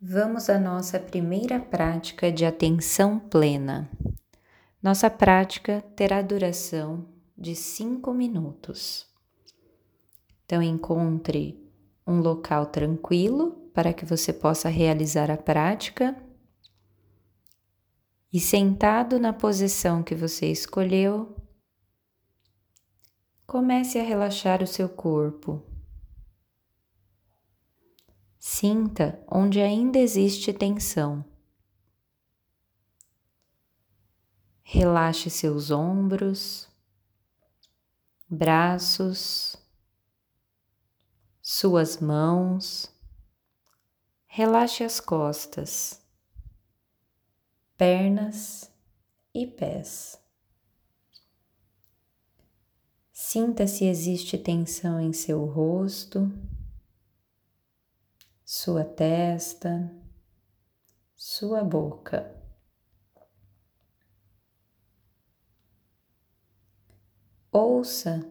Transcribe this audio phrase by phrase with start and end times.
[0.00, 3.90] Vamos à nossa primeira prática de atenção plena.
[4.80, 7.04] Nossa prática terá duração
[7.36, 9.08] de 5 minutos.
[10.44, 11.60] Então, encontre
[12.06, 16.16] um local tranquilo para que você possa realizar a prática
[18.32, 21.34] e sentado na posição que você escolheu,
[23.44, 25.60] comece a relaxar o seu corpo.
[28.50, 31.22] Sinta onde ainda existe tensão.
[34.62, 36.66] Relaxe seus ombros,
[38.26, 39.54] braços,
[41.42, 42.90] suas mãos.
[44.26, 46.00] Relaxe as costas,
[47.76, 48.72] pernas
[49.34, 50.18] e pés.
[53.12, 56.32] Sinta se existe tensão em seu rosto,
[58.50, 59.94] sua testa,
[61.14, 62.34] sua boca.
[67.52, 68.26] Ouça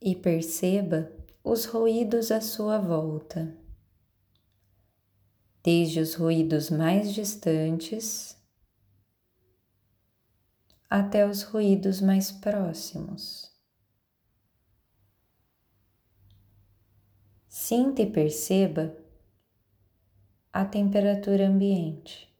[0.00, 3.58] e perceba os ruídos à sua volta,
[5.60, 8.40] desde os ruídos mais distantes
[10.88, 13.50] até os ruídos mais próximos.
[17.48, 19.01] Sinta e perceba
[20.52, 22.30] a temperatura ambiente.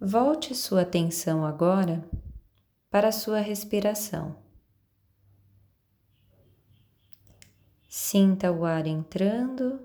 [0.00, 2.08] Volte sua atenção agora
[2.88, 4.36] para a sua respiração.
[7.88, 9.80] Sinta o ar entrando,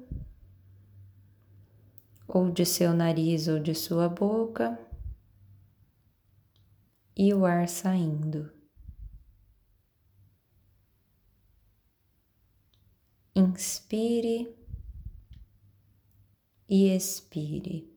[2.28, 4.80] ou de seu nariz ou de sua boca,
[7.16, 8.57] e o ar saindo.
[13.58, 14.56] Inspire
[16.70, 17.92] e expire.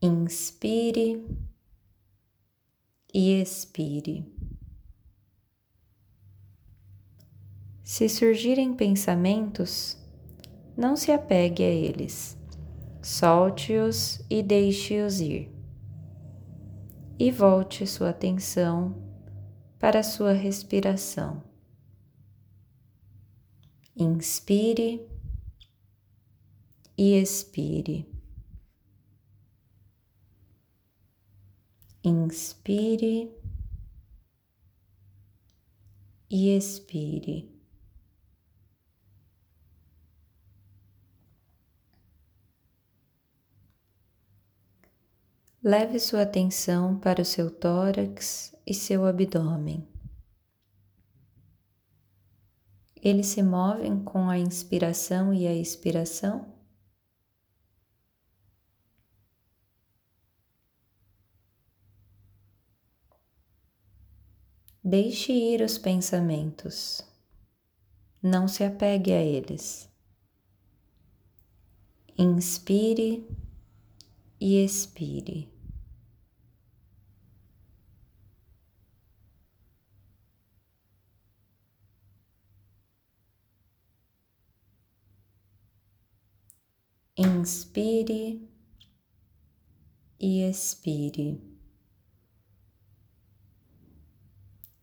[0.00, 1.22] Inspire
[3.12, 4.24] e expire.
[7.84, 9.98] Se surgirem pensamentos,
[10.74, 12.38] não se apegue a eles,
[13.02, 15.52] solte-os e deixe-os ir.
[17.18, 19.07] E volte sua atenção
[19.78, 21.42] para a sua respiração.
[23.96, 25.06] Inspire
[26.96, 28.18] e expire.
[32.08, 33.30] inspire
[36.30, 37.57] e expire.
[45.62, 49.88] Leve sua atenção para o seu tórax e seu abdômen.
[52.94, 56.54] Eles se movem com a inspiração e a expiração?
[64.82, 67.02] Deixe ir os pensamentos.
[68.22, 69.90] Não se apegue a eles.
[72.16, 73.26] Inspire
[74.40, 75.48] e expire.
[87.16, 88.48] Inspire
[90.20, 91.40] e expire.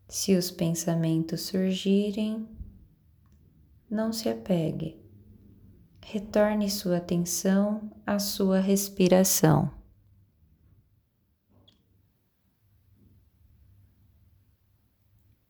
[0.09, 2.47] Se os pensamentos surgirem,
[3.89, 5.04] não se apegue.
[6.07, 9.73] Retorne sua atenção à sua respiração.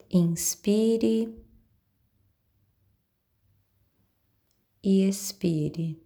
[0.09, 1.45] Inspire
[4.81, 6.04] e expire.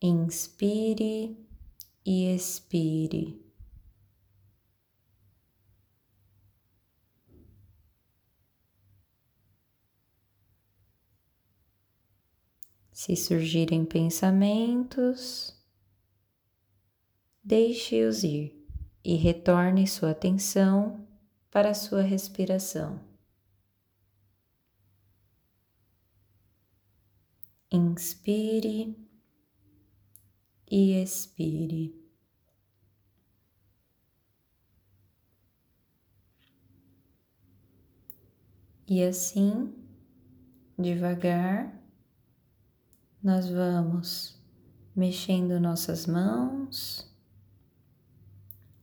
[0.00, 1.36] Inspire
[2.04, 3.38] e expire.
[12.92, 15.54] Se surgirem pensamentos,
[17.42, 18.66] deixe-os ir
[19.02, 21.06] e retorne sua atenção
[21.50, 23.00] para sua respiração.
[27.72, 29.09] Inspire
[30.70, 31.98] e expire.
[38.86, 39.74] E assim,
[40.78, 41.80] devagar,
[43.22, 44.40] nós vamos
[44.94, 47.08] mexendo nossas mãos,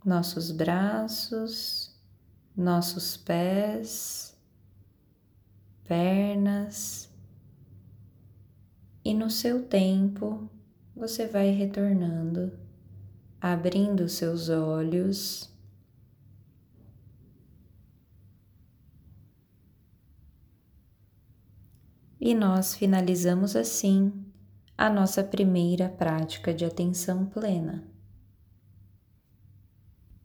[0.06, 1.94] nossos braços,
[2.56, 4.38] nossos pés,
[5.84, 7.10] pernas,
[9.04, 10.50] e no seu tempo
[10.98, 12.52] você vai retornando,
[13.40, 15.56] abrindo seus olhos.
[22.20, 24.12] E nós finalizamos assim
[24.76, 27.97] a nossa primeira prática de atenção plena.